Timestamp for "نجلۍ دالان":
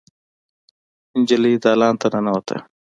1.19-1.93